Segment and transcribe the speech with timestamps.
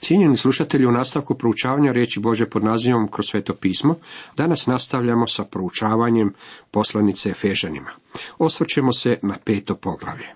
[0.00, 3.94] Cijenjeni slušatelji, u nastavku proučavanja riječi Bože pod nazivom kroz sveto pismo,
[4.36, 6.34] danas nastavljamo sa proučavanjem
[6.70, 7.90] poslanice Efežanima.
[8.38, 10.26] Osvrćemo se na peto poglavlje.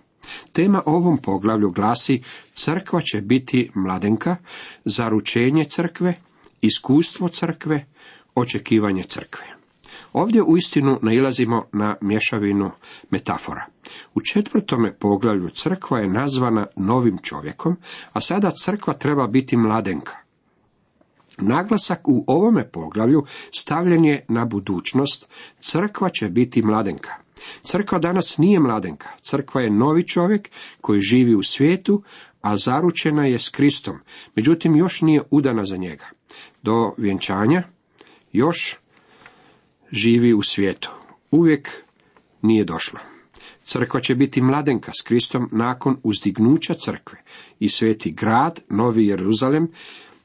[0.53, 2.23] Tema ovom poglavlju glasi
[2.55, 4.37] Crkva će biti mladenka,
[4.85, 6.15] zaručenje crkve,
[6.61, 7.87] iskustvo crkve,
[8.35, 9.52] očekivanje crkve.
[10.13, 12.71] Ovdje uistinu nailazimo na mješavinu
[13.11, 13.67] metafora.
[14.15, 17.77] U četvrtome poglavlju crkva je nazvana novim čovjekom,
[18.13, 20.17] a sada crkva treba biti mladenka.
[21.39, 27.11] Naglasak u ovome poglavlju stavljen je na budućnost, crkva će biti mladenka.
[27.63, 32.03] Crkva danas nije mladenka, crkva je novi čovjek koji živi u svijetu,
[32.41, 33.99] a zaručena je s Kristom,
[34.37, 36.07] međutim još nije udana za njega.
[36.63, 37.63] Do vjenčanja
[38.33, 38.82] još
[39.93, 40.91] živi u svijetu.
[41.31, 41.69] Uvijek
[42.43, 43.01] nije došlo.
[43.65, 47.19] Crkva će biti mladenka s Kristom nakon uzdignuća crkve
[47.61, 49.69] i sveti grad, Novi Jeruzalem,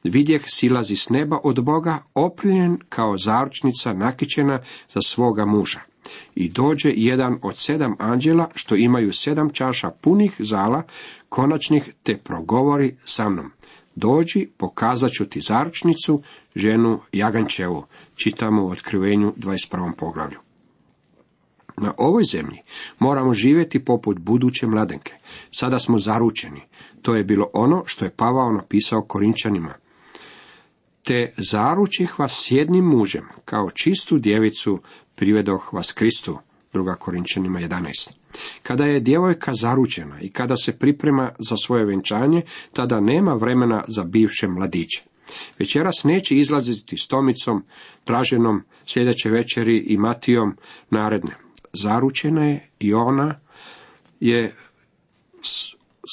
[0.04, 4.62] vidjeh silazi s neba od Boga, opriljen kao zaručnica nakićena
[4.94, 5.80] za svoga muža.
[6.34, 10.82] I dođe jedan od sedam anđela, što imaju sedam čaša punih zala,
[11.28, 13.50] konačnih, te progovori sa mnom.
[13.98, 16.22] Dođi, pokazat ću ti zaručnicu,
[16.56, 19.92] ženu Jagančevu, čitamo u otkrivenju 21.
[19.98, 20.38] poglavlju.
[21.76, 22.58] Na ovoj zemlji
[22.98, 25.14] moramo živjeti poput buduće mladenke.
[25.50, 26.60] Sada smo zaručeni.
[27.02, 29.74] To je bilo ono što je Pavao napisao Korinčanima.
[31.02, 34.78] Te zaručih vas s jednim mužem, kao čistu djevicu
[35.14, 36.38] privedoh vas Kristu.
[36.72, 38.10] Druga Korinčanima 11.
[38.62, 44.04] Kada je djevojka zaručena i kada se priprema za svoje venčanje, tada nema vremena za
[44.04, 45.02] bivše mladiće.
[45.58, 47.64] Večeras neće izlaziti s Tomicom,
[48.04, 50.56] traženom sljedeće večeri i Matijom
[50.90, 51.36] naredne.
[51.72, 53.40] Zaručena je i ona
[54.20, 54.54] je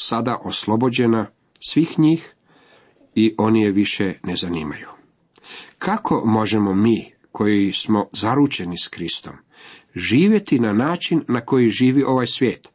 [0.03, 1.25] sada oslobođena
[1.59, 2.33] svih njih
[3.15, 4.87] i oni je više ne zanimaju.
[5.77, 9.33] Kako možemo mi, koji smo zaručeni s Kristom,
[9.95, 12.71] živjeti na način na koji živi ovaj svijet?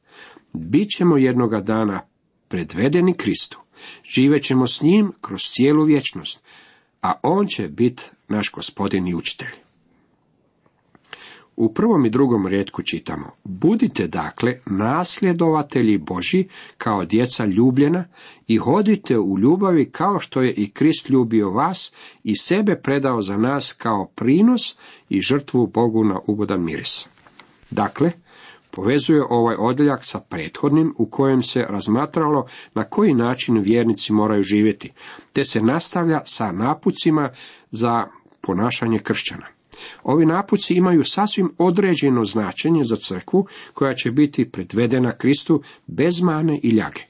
[0.53, 2.01] Bićemo jednoga dana
[2.49, 3.61] predvedeni Kristu.
[4.05, 6.43] Živet ćemo s njim kroz cijelu vječnost,
[7.03, 9.70] a on će biti naš gospodin i učitelj.
[11.61, 16.49] U prvom i drugom rijetku čitamo, budite dakle nasljedovatelji Boži
[16.79, 18.05] kao djeca ljubljena
[18.47, 21.93] i hodite u ljubavi kao što je i Krist ljubio vas
[22.25, 24.77] i sebe predao za nas kao prinos
[25.09, 27.07] i žrtvu Bogu na ugodan miris.
[27.71, 28.13] Dakle,
[28.71, 34.93] povezuje ovaj odjeljak sa prethodnim u kojem se razmatralo na koji način vjernici moraju živjeti,
[35.33, 37.31] te se nastavlja sa napucima
[37.71, 38.07] za
[38.41, 39.60] ponašanje kršćana.
[40.03, 46.61] Ovi napuci imaju sasvim određeno značenje za crkvu koja će biti predvedena Kristu bez mane
[46.63, 47.01] i ljage.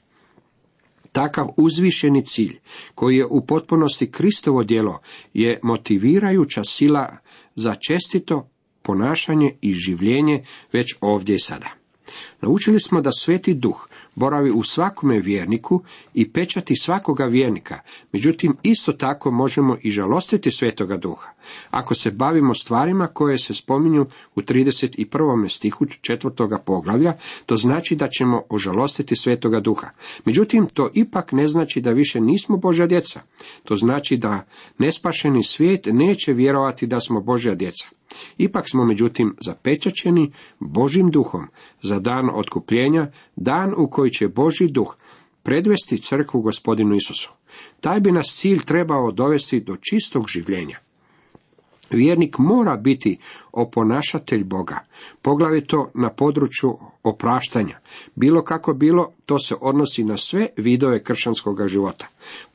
[1.12, 2.58] Takav uzvišeni cilj,
[2.94, 5.00] koji je u potpunosti Kristovo djelo,
[5.34, 7.16] je motivirajuća sila
[7.54, 8.50] za čestito
[8.82, 11.68] ponašanje i življenje već ovdje i sada.
[12.40, 15.82] Naučili smo da sveti duh boravi u svakome vjerniku
[16.14, 17.78] i pečati svakoga vjernika,
[18.12, 21.30] međutim isto tako možemo i žalostiti svetoga duha.
[21.70, 25.48] Ako se bavimo stvarima koje se spominju u 31.
[25.48, 27.12] stihu četvrtoga poglavlja,
[27.46, 29.90] to znači da ćemo ožalostiti svetoga duha.
[30.24, 33.20] Međutim, to ipak ne znači da više nismo Božja djeca.
[33.64, 34.44] To znači da
[34.78, 37.99] nespašeni svijet neće vjerovati da smo Božja djeca.
[38.38, 41.48] Ipak smo međutim zapečaćeni Božim duhom
[41.82, 44.96] za dan otkupljenja, dan u koji će Boži duh
[45.42, 47.32] predvesti crkvu gospodinu Isusu.
[47.80, 50.78] Taj bi nas cilj trebao dovesti do čistog življenja.
[51.90, 53.18] Vjernik mora biti
[53.52, 54.78] oponašatelj Boga,
[55.22, 57.78] poglavito na području opraštanja.
[58.14, 62.06] Bilo kako bilo, to se odnosi na sve vidove kršćanskog života.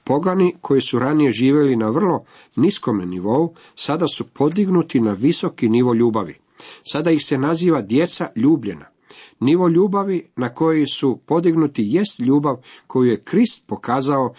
[0.03, 2.25] Pogani koji su ranije živjeli na vrlo
[2.55, 6.35] niskome nivou, sada su podignuti na visoki nivo ljubavi.
[6.83, 8.85] Sada ih se naziva djeca ljubljena.
[9.39, 12.57] Nivo ljubavi na koji su podignuti jest ljubav
[12.87, 14.33] koju je Krist pokazao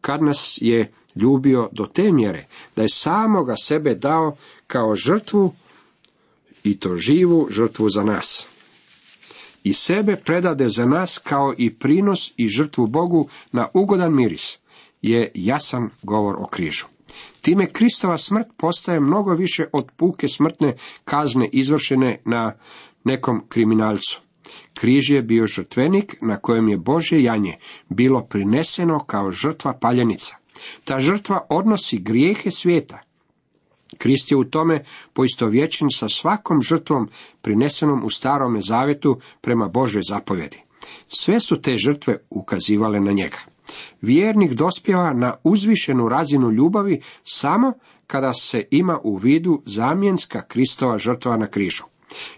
[0.00, 2.46] kad nas je ljubio do te mjere
[2.76, 4.36] da je samoga sebe dao
[4.66, 5.54] kao žrtvu
[6.64, 8.46] i to živu žrtvu za nas.
[9.64, 14.58] I sebe predade za nas kao i prinos i žrtvu Bogu na ugodan miris
[15.02, 16.86] je jasan govor o križu.
[17.40, 20.74] Time Kristova smrt postaje mnogo više od puke smrtne
[21.04, 22.52] kazne izvršene na
[23.04, 24.20] nekom kriminalcu.
[24.74, 27.56] Križ je bio žrtvenik na kojem je Božje janje
[27.88, 30.39] bilo prineseno kao žrtva paljenica.
[30.84, 32.98] Ta žrtva odnosi grijehe svijeta.
[33.98, 37.08] Krist je u tome poistovjećen sa svakom žrtvom
[37.42, 40.58] prinesenom u starome zavetu prema Božoj zapovjedi.
[41.08, 43.38] Sve su te žrtve ukazivale na njega.
[44.00, 47.72] Vjernik dospjeva na uzvišenu razinu ljubavi samo
[48.06, 51.84] kada se ima u vidu zamjenska Kristova žrtva na križu.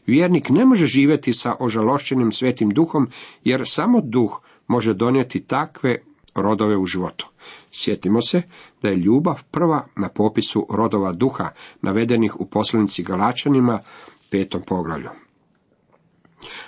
[0.07, 3.09] Vjernik ne može živjeti sa ožalošćenim svetim duhom,
[3.45, 5.99] jer samo duh može donijeti takve
[6.35, 7.29] rodove u životu.
[7.73, 8.43] Sjetimo se
[8.83, 11.51] da je ljubav prva na popisu rodova duha
[11.83, 13.81] navedenih u poslanici Galačanima
[14.31, 15.09] petom poglavlju.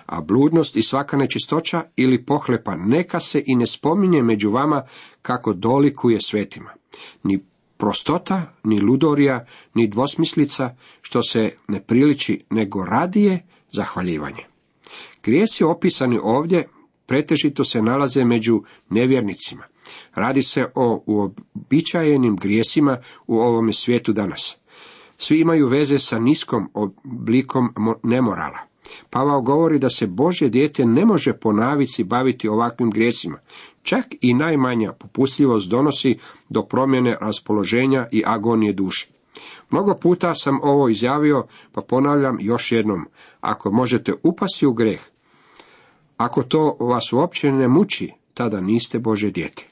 [0.07, 4.83] A bludnost i svaka nečistoća ili pohlepa neka se i ne spominje među vama
[5.23, 6.71] kako dolikuje svetima.
[7.23, 7.45] Ni
[7.77, 14.45] prostota, ni ludorija, ni dvosmislica, što se ne priliči, nego radije zahvaljivanje.
[15.23, 16.69] Grijesi opisani ovdje
[17.07, 19.65] pretežito se nalaze među nevjernicima.
[20.15, 24.57] Radi se o uobičajenim grijesima u ovome svijetu danas.
[25.17, 28.59] Svi imaju veze sa niskom oblikom nemorala.
[29.11, 33.39] Pavao govori da se Božje dijete ne može po navici baviti ovakvim grijesima.
[33.83, 36.19] Čak i najmanja popustljivost donosi
[36.49, 39.09] do promjene raspoloženja i agonije duše.
[39.71, 43.07] Mnogo puta sam ovo izjavio, pa ponavljam još jednom.
[43.41, 45.01] Ako možete upasti u greh,
[46.17, 49.69] ako to vas uopće ne muči, tada niste Bože dijete.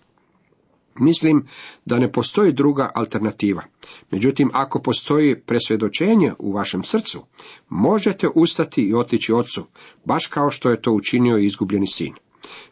[0.98, 1.46] Mislim
[1.84, 3.62] da ne postoji druga alternativa.
[4.10, 7.24] Međutim, ako postoji presvjedočenje u vašem srcu,
[7.68, 9.66] možete ustati i otići ocu,
[10.04, 12.14] baš kao što je to učinio izgubljeni sin.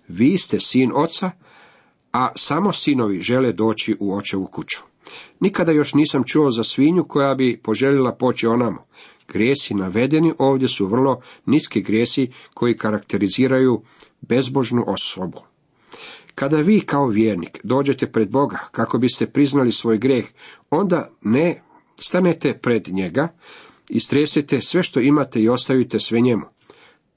[0.08, 1.30] Vi ste sin oca,
[2.12, 4.78] a samo sinovi žele doći u očevu kuću.
[5.40, 8.84] Nikada još nisam čuo za svinju koja bi poželjela poći onamo.
[9.32, 13.82] Grijesi navedeni ovdje su vrlo niski grijesi koji karakteriziraju
[14.20, 15.42] bezbožnu osobu.
[16.34, 20.24] Kada vi kao vjernik dođete pred Boga kako biste priznali svoj greh,
[20.70, 21.62] onda ne
[21.96, 23.28] stanete pred njega
[23.88, 26.44] i stresete sve što imate i ostavite sve njemu.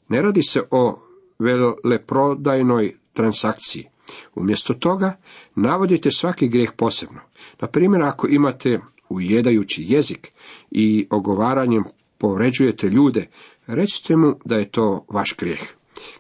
[0.10, 1.00] Ne radi se o
[1.40, 3.88] veleprodajnoj transakciji.
[4.36, 5.18] Umjesto toga
[5.56, 7.20] navodite svaki grijeh posebno.
[7.62, 8.80] Na primjer, ako imate
[9.10, 10.32] ujedajući jezik
[10.72, 11.84] i ogovaranjem
[12.24, 13.28] povređujete ljude,
[13.68, 15.60] recite mu da je to vaš grijeh.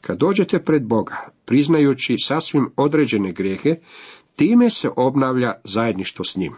[0.01, 1.15] Kad dođete pred Boga,
[1.45, 3.75] priznajući sasvim određene grijehe,
[4.35, 6.53] time se obnavlja zajedništvo s njim.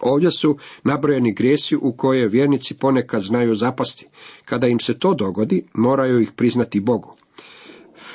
[0.00, 4.06] Ovdje su nabrojeni grijesi u koje vjernici ponekad znaju zapasti.
[4.44, 7.16] Kada im se to dogodi, moraju ih priznati Bogu.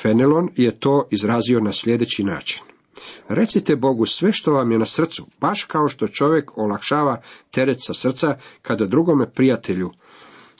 [0.02, 2.62] Fenelon je to izrazio na sljedeći način.
[3.28, 7.20] Recite Bogu sve što vam je na srcu, baš kao što čovjek olakšava
[7.50, 9.90] teret sa srca kada drugome prijatelju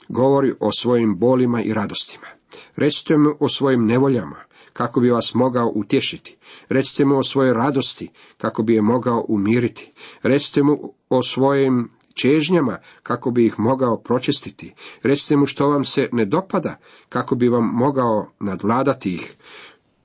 [0.09, 2.27] govori o svojim bolima i radostima.
[2.75, 4.35] Recite mu o svojim nevoljama,
[4.73, 6.37] kako bi vas mogao utješiti.
[6.69, 9.91] Recite mu o svojoj radosti, kako bi je mogao umiriti.
[10.23, 14.73] Recite mu o svojim čežnjama, kako bi ih mogao pročistiti.
[15.03, 16.77] Recite mu što vam se ne dopada,
[17.09, 19.35] kako bi vam mogao nadvladati ih.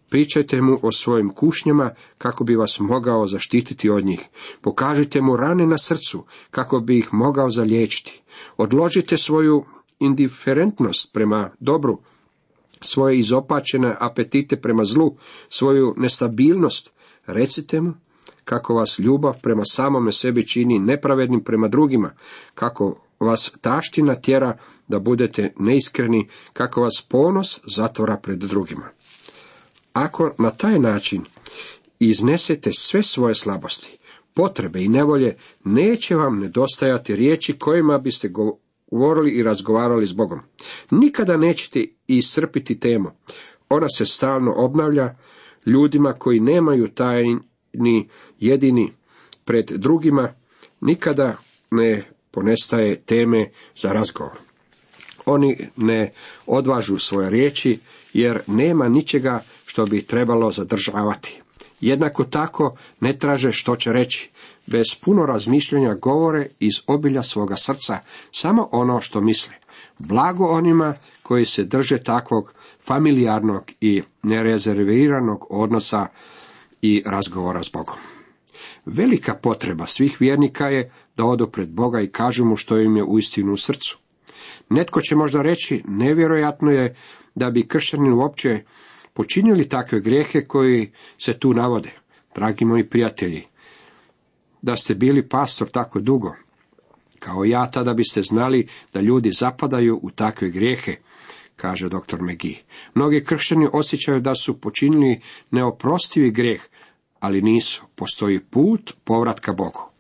[0.09, 4.29] Pričajte mu o svojim kušnjama, kako bi vas mogao zaštititi od njih.
[4.61, 8.23] Pokažite mu rane na srcu, kako bi ih mogao zaliječiti.
[8.57, 9.65] Odložite svoju
[9.99, 12.01] indiferentnost prema dobru,
[12.81, 15.17] svoje izopačene apetite prema zlu,
[15.49, 16.95] svoju nestabilnost,
[17.27, 17.93] recite mu
[18.45, 22.11] kako vas ljubav prema samome sebi čini nepravednim prema drugima,
[22.55, 24.59] kako vas taština tjera
[24.89, 28.89] da budete neiskreni, kako vas ponos zatvora pred drugima.
[29.93, 31.25] Ako na taj način
[31.99, 33.99] iznesete sve svoje slabosti,
[34.35, 38.29] potrebe i nevolje, neće vam nedostajati riječi kojima biste
[38.99, 40.41] govorili i razgovarali s Bogom.
[40.91, 43.11] Nikada nećete iscrpiti temu.
[43.69, 45.17] Ona se stalno obnavlja
[45.67, 48.09] ljudima koji nemaju tajni
[48.41, 48.93] jedini
[49.45, 50.33] pred drugima,
[50.81, 51.37] nikada
[51.71, 54.33] ne ponestaje teme za razgovor.
[55.27, 56.13] Oni ne
[56.47, 57.79] odvažu svoje riječi,
[58.13, 61.41] jer nema ničega što bi trebalo zadržavati.
[61.81, 64.31] Jednako tako ne traže što će reći,
[64.67, 67.99] bez puno razmišljanja govore iz obilja svoga srca
[68.33, 69.55] samo ono što misle.
[69.99, 72.55] Blago onima koji se drže takvog
[72.85, 76.07] familijarnog i nerezerviranog odnosa
[76.83, 77.97] i razgovora s Bogom.
[78.87, 83.05] Velika potreba svih vjernika je da odu pred Boga i kažu mu što im je
[83.05, 83.99] uistinu u srcu.
[84.69, 86.97] Netko će možda reći, nevjerojatno je
[87.35, 88.63] da bi kršćanin uopće
[89.13, 91.91] počinili takve grijehe koji se tu navode.
[92.35, 93.45] Dragi moji prijatelji,
[94.65, 96.35] da ste bili pastor tako dugo,
[97.19, 100.97] kao ja, tada biste znali da ljudi zapadaju u takve grijehe,
[101.57, 102.23] kaže dr.
[102.23, 102.63] McGee.
[102.95, 106.63] Mnogi kršćani osjećaju da su počinili neoprostivi grijeh,
[107.21, 107.85] ali nisu.
[107.95, 109.91] Postoji put povratka Bogu.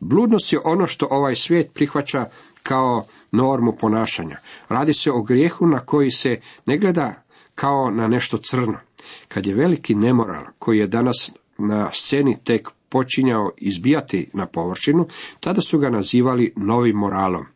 [0.00, 2.26] Bludnost je ono što ovaj svijet prihvaća
[2.62, 4.36] kao normu ponašanja.
[4.68, 7.22] Radi se o grijehu na koji se ne gleda
[7.54, 8.78] kao na nešto crno.
[9.28, 15.06] Kad je veliki nemoral koji je danas na sceni tek počinjao izbijati na površinu,
[15.40, 17.46] tada su ga nazivali novim moralom.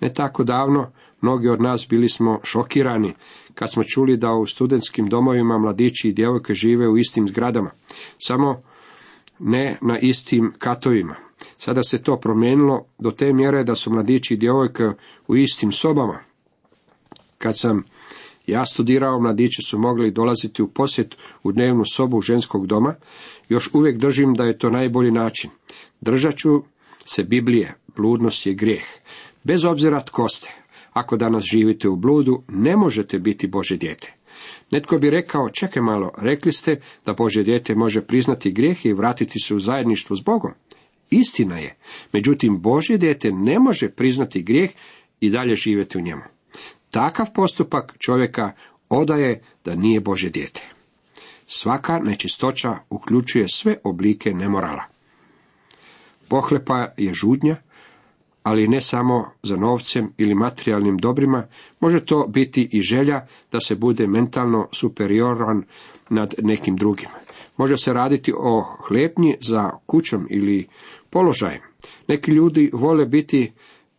[0.00, 3.14] Ne tako davno, mnogi od nas bili smo šokirani
[3.54, 7.70] kad smo čuli da u studentskim domovima mladići i djevojke žive u istim zgradama,
[8.18, 8.62] samo
[9.38, 11.16] ne na istim katovima.
[11.58, 14.90] Sada se to promijenilo do te mjere da su mladići i djevojke
[15.28, 16.18] u istim sobama.
[17.38, 17.84] Kad sam
[18.46, 22.94] ja studirao, mladići su mogli dolaziti u posjet u dnevnu sobu ženskog doma,
[23.48, 25.50] još uvijek držim da je to najbolji način.
[26.00, 26.62] Držat ću
[27.04, 28.84] se Biblije, bludnost je grijeh.
[29.44, 30.50] Bez obzira tko ste,
[30.92, 34.14] ako danas živite u bludu, ne možete biti Bože dijete.
[34.70, 39.40] Netko bi rekao, čekaj malo, rekli ste da Bože dijete može priznati grijeh i vratiti
[39.40, 40.52] se u zajedništvo s Bogom.
[41.10, 41.76] Istina je,
[42.12, 44.70] međutim Bože dijete ne može priznati grijeh
[45.20, 46.22] i dalje živjeti u njemu.
[46.94, 48.52] Takav postupak čovjeka
[48.88, 50.62] odaje da nije Bože dijete.
[51.46, 54.84] Svaka nečistoća uključuje sve oblike nemorala.
[56.28, 57.56] Pohlepa je žudnja,
[58.42, 61.46] ali ne samo za novcem ili materijalnim dobrima,
[61.80, 65.62] može to biti i želja da se bude mentalno superioran
[66.10, 67.08] nad nekim drugim.
[67.56, 70.68] Može se raditi o hlepnji za kućom ili
[71.10, 71.60] položajem.
[72.08, 73.52] Neki ljudi vole biti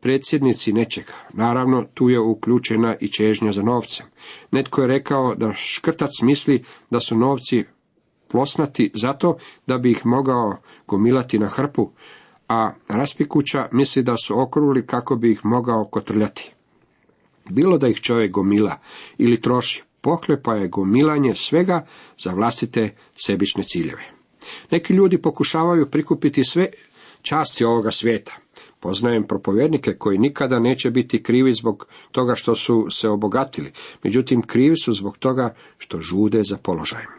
[0.06, 1.14] predsjednici nečega.
[1.34, 4.06] Naravno, tu je uključena i čežnja za novcem.
[4.52, 7.64] Netko je rekao da škrtac misli da su novci
[8.28, 10.58] plosnati zato da bi ih mogao
[10.88, 11.92] gomilati na hrpu,
[12.50, 16.54] a raspikuća misli da su okruli kako bi ih mogao kotrljati.
[17.50, 18.78] Bilo da ih čovjek gomila
[19.18, 21.86] ili troši, pohlepa je gomilanje svega
[22.18, 24.04] za vlastite sebične ciljeve.
[24.72, 26.68] Neki ljudi pokušavaju prikupiti sve
[27.22, 28.45] časti ovoga svijeta.
[28.86, 33.72] Poznajem propovjednike koji nikada neće biti krivi zbog toga što su se obogatili,
[34.04, 37.10] međutim krivi su zbog toga što žude za položajem.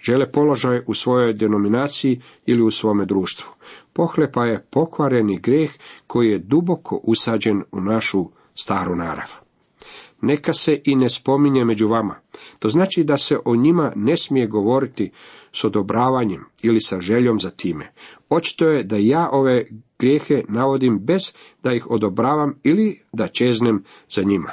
[0.00, 3.48] Žele položaj u svojoj denominaciji ili u svome društvu.
[3.92, 5.70] Pohlepa je pokvareni greh
[6.06, 9.45] koji je duboko usađen u našu staru narav.
[10.26, 12.14] Neka se i ne spominje među vama.
[12.58, 15.10] To znači da se o njima ne smije govoriti
[15.52, 17.92] s odobravanjem ili sa željom za time.
[18.28, 19.66] Očito je da ja ove
[19.98, 24.50] grijehe navodim bez da ih odobravam ili da čeznem za njima.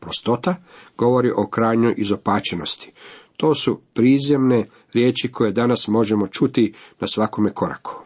[0.00, 0.56] Prostota
[0.96, 2.92] govori o krajnjoj izopačenosti.
[3.36, 8.05] To su prizemne riječi koje danas možemo čuti na svakome koraku.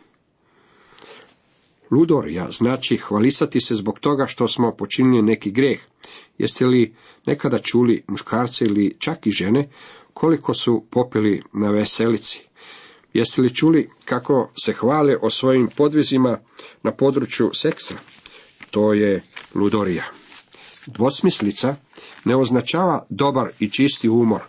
[1.91, 5.81] Ludorija znači hvalisati se zbog toga što smo počinili neki greh.
[6.39, 6.95] Jeste li
[7.27, 9.69] nekada čuli muškarce ili čak i žene
[10.13, 12.41] koliko su popili na veselici?
[13.13, 16.39] Jeste li čuli kako se hvale o svojim podvizima
[16.83, 17.95] na području seksa?
[18.71, 19.23] To je
[19.55, 20.05] ludorija.
[20.87, 21.77] Dvosmislica
[22.25, 24.41] ne označava dobar i čisti umor.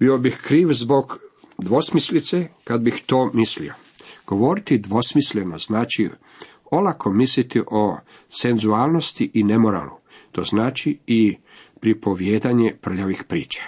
[0.00, 1.18] Bio bih kriv zbog
[1.58, 3.87] dvosmislice kad bih to mislio.
[4.28, 6.08] Govoriti dvosmisleno znači
[6.70, 9.96] olako misliti o senzualnosti i nemoralu.
[10.32, 11.36] To znači i
[11.80, 13.62] pripovjedanje prljavih priča.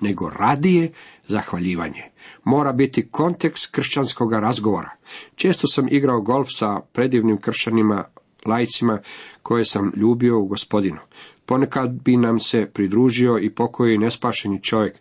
[0.00, 0.92] Nego radije
[1.28, 2.02] zahvaljivanje.
[2.44, 4.90] Mora biti kontekst kršćanskog razgovora.
[5.34, 8.04] Često sam igrao golf sa predivnim kršćanima,
[8.46, 8.98] lajcima
[9.42, 10.98] koje sam ljubio u gospodinu.
[11.46, 14.98] Ponekad bi nam se pridružio i pokoji nespašeni čovjek.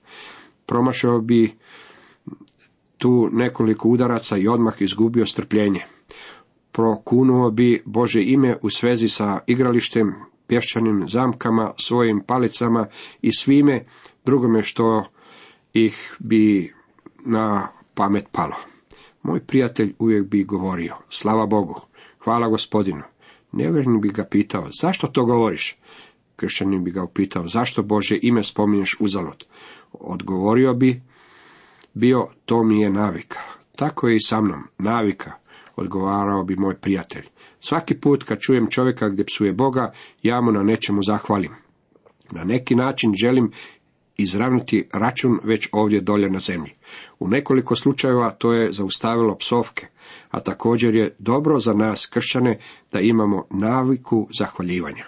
[0.65, 1.55] Promašao bi
[3.05, 5.81] tu nekoliko udaraca i odmah izgubio strpljenje.
[6.71, 10.13] Prokunuo bi Bože ime u svezi sa igralištem,
[10.47, 12.87] pješčanim zamkama, svojim palicama
[13.21, 13.85] i svime
[14.25, 15.03] drugome što
[15.73, 16.73] ih bi
[17.25, 18.55] na pamet palo.
[19.23, 21.81] Moj prijatelj uvijek bi govorio, slava Bogu,
[22.23, 23.03] hvala gospodinu.
[23.51, 25.77] Nevjerni bi ga pitao, zašto to govoriš?
[26.35, 29.45] Kršćanin bi ga upitao, zašto Bože ime spominješ uzalud?
[29.93, 31.01] Odgovorio bi,
[31.95, 33.39] bio to mi je navika.
[33.75, 35.31] Tako je i sa mnom, navika,
[35.75, 37.25] odgovarao bi moj prijatelj.
[37.59, 39.91] Svaki put kad čujem čovjeka gdje psuje Boga,
[40.23, 41.51] ja mu na nečemu zahvalim.
[42.31, 43.51] Na neki način želim
[44.17, 46.71] izravnuti račun već ovdje dolje na zemlji.
[47.19, 49.87] U nekoliko slučajeva to je zaustavilo psovke,
[50.29, 52.57] a također je dobro za nas kršćane
[52.91, 55.05] da imamo naviku zahvaljivanja.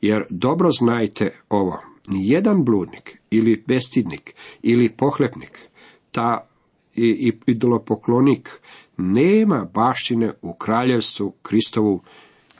[0.00, 5.71] Jer dobro znajte ovo, ni jedan bludnik ili bestidnik ili pohlepnik
[6.12, 6.48] ta
[6.94, 8.60] i idolopoklonik
[8.96, 12.02] nema baštine u kraljevstvu Kristovu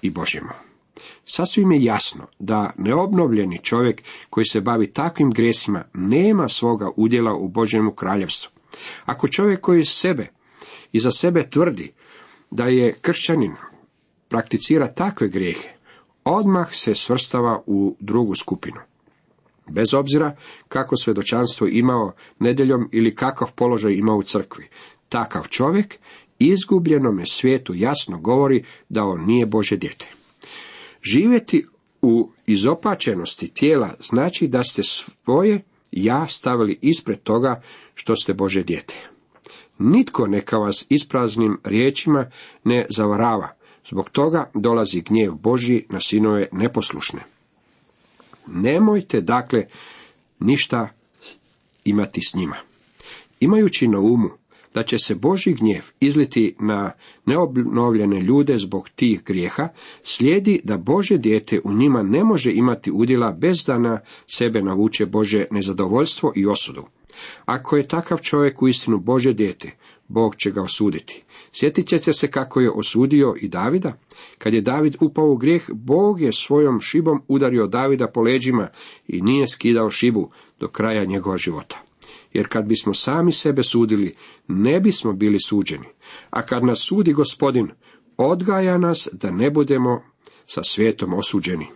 [0.03, 0.51] i Božjemu.
[1.25, 7.49] Sasvim je jasno da neobnovljeni čovjek koji se bavi takvim gresima nema svoga udjela u
[7.49, 8.51] Božjemu kraljevstvu.
[9.05, 10.29] Ako čovjek koji sebe
[10.93, 11.93] i za sebe tvrdi
[12.51, 13.53] da je kršćanin,
[14.29, 15.69] prakticira takve grijehe,
[16.25, 18.81] odmah se svrstava u drugu skupinu.
[19.73, 20.37] Bez obzira
[20.69, 24.69] kako svjedočanstvo imao nedjeljom ili kakav položaj imao u crkvi.
[25.09, 25.99] Takav čovjek
[26.38, 30.09] izgubljenome svijetu jasno govori da on nije Bože dijete.
[31.02, 31.67] Živjeti
[32.02, 35.62] u izopačenosti tijela znači da ste svoje
[35.93, 37.62] ja stavili ispred toga
[37.95, 38.95] što ste Bože dijete.
[39.79, 42.26] Nitko neka vas ispraznim riječima
[42.64, 43.49] ne zavarava,
[43.88, 47.32] zbog toga dolazi gnjev Božji na sinove neposlušne.
[48.47, 49.67] Nemojte dakle
[50.41, 50.89] ništa
[51.85, 52.57] imati s njima.
[53.41, 54.29] Imajući na umu
[54.75, 56.93] da će se Boži gnjev izliti na
[57.27, 59.69] neobnovljene ljude zbog tih grijeha,
[60.03, 65.07] slijedi da Bože dijete u njima ne može imati udjela bez da na sebe navuče
[65.07, 66.85] Bože nezadovoljstvo i osudu.
[67.45, 69.71] Ako je takav čovjek u istinu Bože dijete,
[70.12, 71.23] Bog će ga osuditi.
[71.52, 73.92] Sjetit ćete se kako je osudio i Davida.
[74.38, 78.69] Kad je David upao u grijeh, Bog je svojom šibom udario Davida po leđima
[79.09, 81.83] i nije skidao šibu do kraja njegova života.
[82.33, 84.14] Jer kad bismo sami sebe sudili,
[84.49, 85.87] ne bismo bili suđeni.
[86.31, 87.71] A kad nas sudi gospodin,
[88.16, 90.02] odgaja nas da ne budemo
[90.47, 91.66] sa svijetom osuđeni.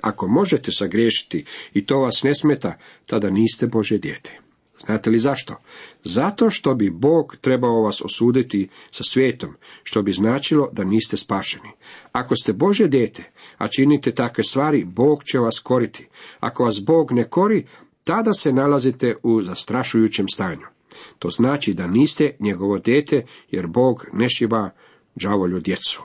[0.00, 4.43] Ako možete sagriješiti i to vas ne smeta, tada niste Bože dijete.
[4.86, 5.54] Znate li zašto?
[6.04, 11.70] Zato što bi Bog trebao vas osuditi sa svijetom, što bi značilo da niste spašeni.
[12.12, 16.08] Ako ste Bože dijete, a činite takve stvari, Bog će vas koriti.
[16.40, 17.66] Ako vas Bog ne kori,
[18.04, 20.66] tada se nalazite u zastrašujućem stanju.
[21.18, 24.70] To znači da niste njegovo dijete, jer Bog ne šiba
[25.14, 26.02] đavolju djecu.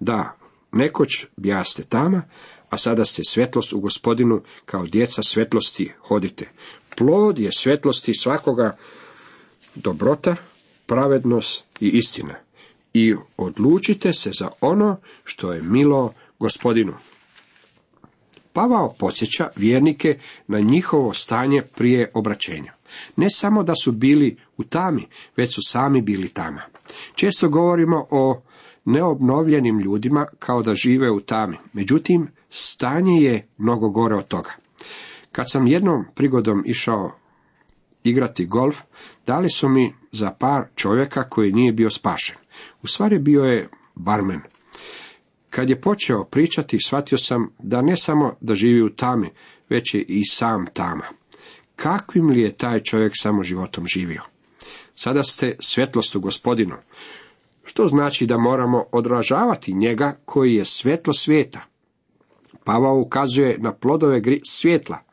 [0.00, 0.36] Da,
[0.72, 2.22] nekoć bijaste tama,
[2.70, 6.50] a sada ste svjetlost u gospodinu, kao djeca svjetlosti hodite.
[6.96, 8.76] Plod je svjetlosti svakoga
[9.74, 10.36] dobrota,
[10.86, 12.34] pravednost i istina.
[12.94, 16.92] I odlučite se za ono što je milo gospodinu.
[18.52, 22.72] Pavao podsjeća vjernike na njihovo stanje prije obraćenja.
[23.16, 26.62] Ne samo da su bili u tami, već su sami bili tama.
[27.14, 28.42] Često govorimo o
[28.84, 31.56] neobnovljenim ljudima kao da žive u tami.
[31.72, 34.50] Međutim, stanje je mnogo gore od toga.
[35.36, 37.12] Kad sam jednom prigodom išao
[38.04, 38.80] igrati golf,
[39.26, 42.36] dali su mi za par čovjeka koji nije bio spašen.
[42.82, 44.40] U stvari bio je barmen.
[45.50, 49.30] Kad je počeo pričati, shvatio sam da ne samo da živi u tami,
[49.68, 51.04] već je i sam tama.
[51.76, 54.22] Kakvim li je taj čovjek samo životom živio?
[54.94, 56.74] Sada ste svjetlost u gospodinu,
[57.64, 61.60] što znači da moramo odražavati njega koji je svjetlo svijeta.
[62.64, 65.05] Pavao ukazuje na plodove svjetla,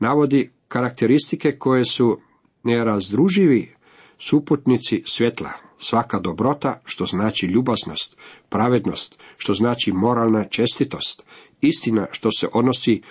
[0.00, 2.20] navodi karakteristike koje su
[2.64, 3.74] nerazdruživi
[4.18, 8.16] suputnici svjetla, svaka dobrota, što znači ljubaznost,
[8.48, 11.26] pravednost, što znači moralna čestitost,
[11.60, 13.02] istina, što se odnosi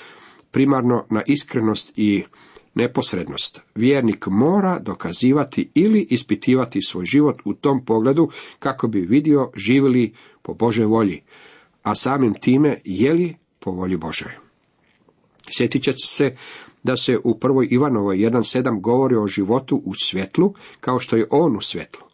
[0.51, 2.23] primarno na iskrenost i
[2.75, 3.61] neposrednost.
[3.75, 10.53] Vjernik mora dokazivati ili ispitivati svoj život u tom pogledu kako bi vidio živjeli po
[10.53, 11.21] Božoj volji,
[11.83, 14.31] a samim time jeli po volji Božoj.
[15.51, 16.35] Sjetit će se
[16.83, 21.57] da se u prvoj Ivanovoj 1.7 govori o životu u svjetlu, kao što je on
[21.57, 22.09] u svjetlu.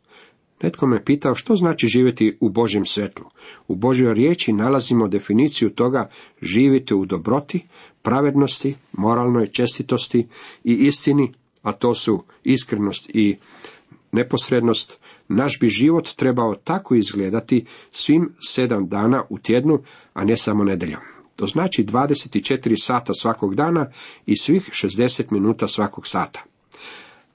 [0.64, 3.26] Netko me pitao što znači živjeti u Božjem svjetlu.
[3.68, 6.10] U Božjoj riječi nalazimo definiciju toga
[6.42, 7.66] živite u dobroti,
[8.02, 10.28] pravednosti, moralnoj čestitosti
[10.64, 13.36] i istini, a to su iskrenost i
[14.12, 15.00] neposrednost.
[15.28, 19.80] Naš bi život trebao tako izgledati svim sedam dana u tjednu,
[20.14, 21.15] a ne samo nedeljom.
[21.36, 23.92] To znači 24 sata svakog dana
[24.26, 26.44] i svih 60 minuta svakog sata.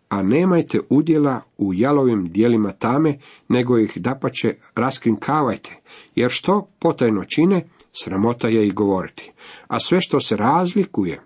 [0.09, 5.81] A nemajte udjela u jalovim dijelima tame, nego ih dapače raskrinkavajte,
[6.15, 9.33] jer što potajno čine, sramota je i govoriti.
[9.69, 11.21] A sve što se razlikuje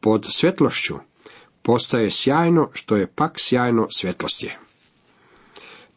[0.00, 0.94] pod svjetlošću,
[1.62, 4.67] postaje sjajno, što je pak sjajno svjetlost je.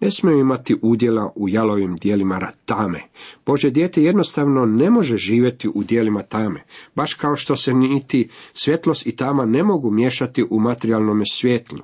[0.02, 3.02] Ne smiju imati udjela u jalovim dijelima tame.
[3.46, 6.64] Bože dijete jednostavno ne može živjeti u dijelima tame,
[6.96, 11.84] baš kao što se niti svjetlost i tama ne mogu miješati u materijalnom svjetlu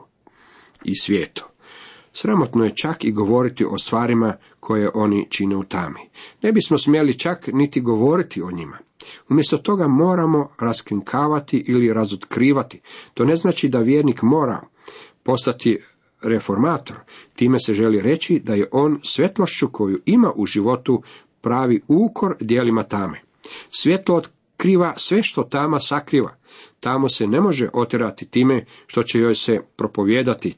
[0.84, 1.46] i svijetu.
[2.14, 6.00] Sramotno je čak i govoriti o stvarima koje oni čine u tami.
[6.42, 8.78] Ne bismo smjeli čak niti govoriti o njima.
[9.30, 12.80] Umjesto toga moramo raskrinkavati ili razotkrivati.
[13.14, 14.62] To ne znači da vjernik mora
[15.24, 15.80] postati
[16.22, 16.98] reformator.
[17.36, 21.04] Time se želi reći da je on svjetlošću koju ima u životu
[21.42, 23.22] pravi ukor dijelima tame.
[23.70, 26.36] Svjetlo otkriva sve što tama sakriva.
[26.80, 30.56] Tamo se ne može oterati time što će joj se propovijedati.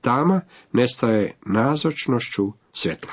[0.00, 0.40] Tama
[0.72, 3.12] nestaje nazočnošću svjetla.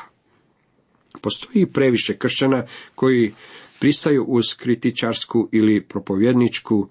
[1.22, 2.64] Postoji previše kršćana
[2.96, 3.34] koji
[3.80, 6.90] pristaju uz kritičarsku ili propovjedničku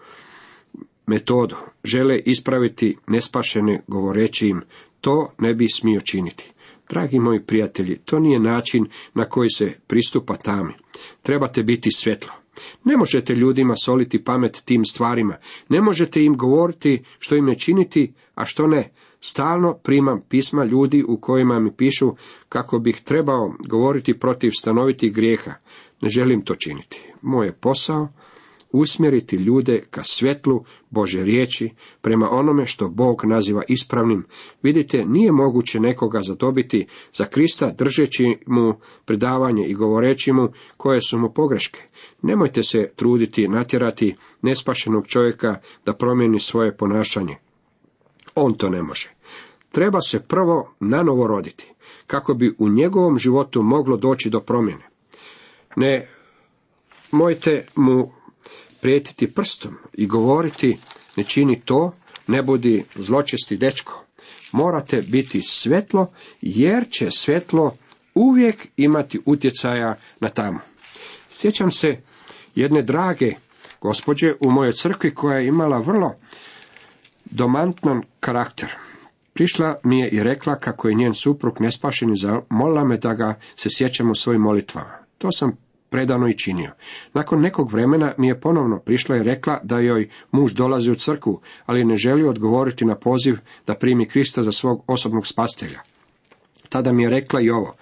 [1.06, 4.62] metodu, žele ispraviti nespašene govoreći im,
[5.04, 6.52] to ne bi smio činiti.
[6.88, 10.72] Dragi moji prijatelji, to nije način na koji se pristupa tami.
[11.22, 12.32] Trebate biti svjetlo.
[12.84, 15.36] Ne možete ljudima soliti pamet tim stvarima,
[15.68, 18.92] ne možete im govoriti što im je činiti, a što ne.
[19.20, 22.12] Stalno primam pisma ljudi u kojima mi pišu
[22.48, 25.54] kako bih trebao govoriti protiv stanovitih grijeha.
[26.00, 27.00] Ne želim to činiti.
[27.22, 28.08] Moj posao
[28.74, 34.24] usmjeriti ljude ka svjetlu Bože riječi, prema onome što Bog naziva ispravnim.
[34.62, 41.18] Vidite, nije moguće nekoga zadobiti za Krista držeći mu predavanje i govoreći mu koje su
[41.18, 41.82] mu pogreške.
[42.22, 45.56] Nemojte se truditi natjerati nespašenog čovjeka
[45.86, 47.36] da promijeni svoje ponašanje.
[48.34, 49.10] On to ne može.
[49.72, 51.72] Treba se prvo nanovo roditi,
[52.06, 54.88] kako bi u njegovom životu moglo doći do promjene.
[55.76, 56.08] Ne
[57.12, 58.12] mojte mu
[58.84, 60.76] prijetiti prstom i govoriti
[61.16, 61.92] ne čini to,
[62.26, 64.04] ne budi zločesti dečko.
[64.52, 67.76] Morate biti svetlo, jer će svetlo
[68.14, 70.58] uvijek imati utjecaja na tamo.
[71.30, 72.00] Sjećam se
[72.54, 73.34] jedne drage
[73.80, 76.14] gospođe u mojoj crkvi koja je imala vrlo
[77.24, 78.68] domantnan karakter.
[79.32, 83.40] Prišla mi je i rekla kako je njen suprug nespašen i zamolila me da ga
[83.56, 84.98] se sjećam u svojim molitvama.
[85.18, 85.63] To sam
[85.94, 86.72] predano i činio.
[87.12, 91.40] Nakon nekog vremena mi je ponovno prišla i rekla da joj muž dolazi u crkvu,
[91.66, 95.80] ali ne želi odgovoriti na poziv da primi Krista za svog osobnog spastelja.
[96.68, 97.74] Tada mi je rekla i ovo.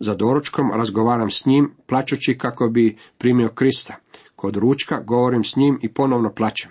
[0.00, 3.94] Za doručkom razgovaram s njim, plaćući kako bi primio Krista.
[4.36, 6.70] Kod ručka govorim s njim i ponovno plaćem.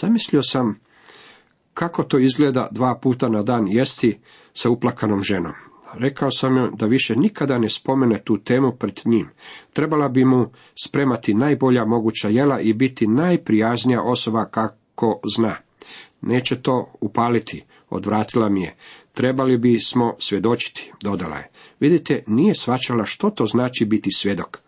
[0.00, 0.80] Zamislio sam
[1.74, 4.18] kako to izgleda dva puta na dan jesti
[4.54, 5.52] sa uplakanom ženom.
[5.98, 9.28] Rekao sam joj da više nikada ne spomene tu temu pred njim.
[9.72, 10.46] Trebala bi mu
[10.84, 15.56] spremati najbolja moguća jela i biti najprijaznija osoba kako zna.
[16.20, 18.76] Neće to upaliti, odvratila mi je.
[19.14, 21.50] Trebali bismo svjedočiti, dodala je.
[21.80, 24.58] Vidite, nije svačala što to znači biti svjedok.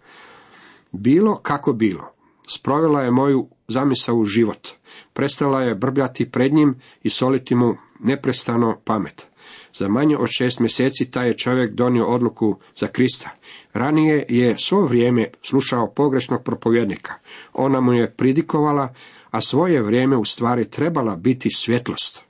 [0.92, 2.12] Bilo kako bilo,
[2.48, 4.68] sprovela je moju zamisao u život.
[5.12, 9.27] Prestala je brbljati pred njim i soliti mu neprestano pamet.
[9.74, 13.30] Za manje od šest mjeseci taj je čovjek donio odluku za Krista.
[13.72, 17.14] Ranije je svo vrijeme slušao pogrešnog propovjednika.
[17.52, 18.94] Ona mu je pridikovala,
[19.30, 22.24] a svoje vrijeme u stvari trebala biti svjetlost.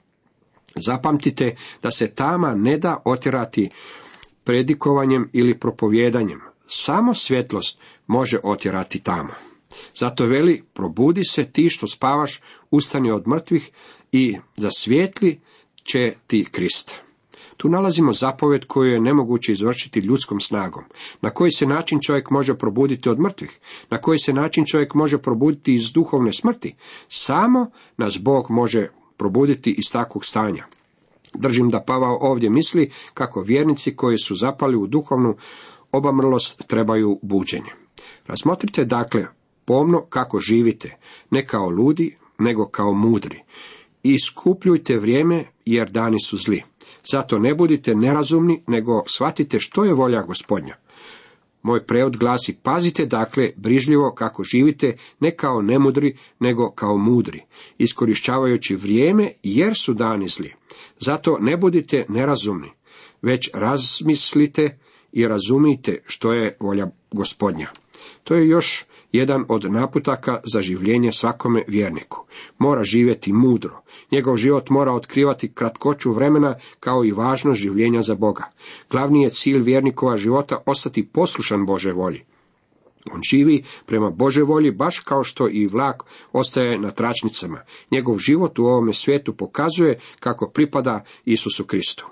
[0.76, 3.70] Zapamtite da se tama ne da otjerati
[4.44, 6.40] predikovanjem ili propovjedanjem.
[6.66, 9.30] Samo svjetlost može otjerati tamo.
[9.96, 13.70] Zato veli, probudi se ti što spavaš, ustani od mrtvih
[14.12, 15.40] i zasvijetli
[15.84, 17.07] će ti Krist.
[17.58, 20.84] Tu nalazimo zapovjed koju je nemoguće izvršiti ljudskom snagom.
[21.20, 23.58] Na koji se način čovjek može probuditi od mrtvih?
[23.90, 26.74] Na koji se način čovjek može probuditi iz duhovne smrti?
[27.08, 30.64] Samo nas Bog može probuditi iz takvog stanja.
[31.34, 35.36] Držim da Pavao ovdje misli kako vjernici koji su zapali u duhovnu
[35.92, 37.70] obamrlost trebaju buđenje.
[38.26, 39.26] Razmotrite dakle
[39.64, 40.96] pomno kako živite,
[41.30, 43.42] ne kao ludi, nego kao mudri.
[44.02, 46.62] Iskupljujte vrijeme jer dani su zli.
[47.04, 50.76] Zato ne budite nerazumni, nego shvatite što je volja gospodnja.
[51.62, 57.42] Moj prevod glasi, pazite dakle brižljivo kako živite, ne kao nemudri, nego kao mudri,
[57.78, 60.54] iskorištavajući vrijeme jer su dani zli.
[61.00, 62.70] Zato ne budite nerazumni,
[63.22, 64.78] već razmislite
[65.12, 67.68] i razumijte što je volja gospodnja.
[68.24, 72.24] To je još jedan od naputaka za življenje svakome vjerniku.
[72.58, 73.82] Mora živjeti mudro.
[74.12, 78.50] Njegov život mora otkrivati kratkoću vremena kao i važnost življenja za Boga.
[78.90, 82.22] Glavni je cilj vjernikova života ostati poslušan Bože volji.
[83.12, 87.60] On živi prema Bože volji baš kao što i vlak ostaje na tračnicama.
[87.90, 92.06] Njegov život u ovome svijetu pokazuje kako pripada Isusu Kristu.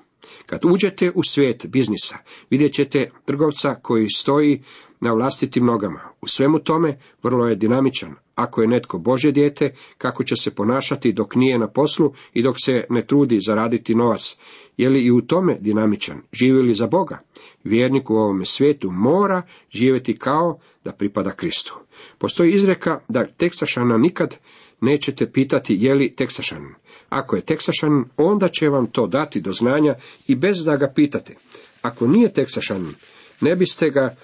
[0.47, 2.19] Kad uđete u svijet biznisa,
[2.51, 4.63] vidjet ćete trgovca koji stoji
[5.01, 6.01] na vlastitim nogama.
[6.21, 8.15] U svemu tome vrlo je dinamičan.
[8.35, 12.57] Ako je netko Bože dijete, kako će se ponašati dok nije na poslu i dok
[12.65, 14.37] se ne trudi zaraditi novac.
[14.77, 16.21] Je li i u tome dinamičan?
[16.33, 17.19] Živi li za Boga?
[17.65, 21.79] Vjernik u ovome svijetu mora živjeti kao da pripada Kristu.
[22.19, 24.39] Postoji izreka da teksašana nikad
[24.81, 26.75] nećete pitati je li teksašanin.
[27.09, 29.95] Ako je teksašanin, onda će vam to dati do znanja
[30.29, 31.35] i bez da ga pitate.
[31.83, 32.95] Ako nije teksašanin,
[33.41, 34.17] ne biste ga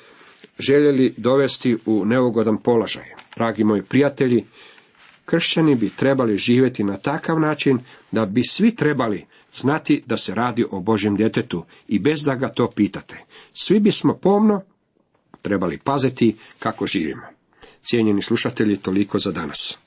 [0.58, 3.04] željeli dovesti u neugodan položaj.
[3.36, 4.44] Dragi moji prijatelji,
[5.24, 7.78] kršćani bi trebali živjeti na takav način
[8.12, 12.48] da bi svi trebali znati da se radi o Božjem djetetu i bez da ga
[12.48, 13.16] to pitate.
[13.52, 14.62] Svi bismo pomno
[15.42, 17.22] trebali paziti kako živimo.
[17.82, 19.78] Cijenjeni slušatelji, toliko za danas.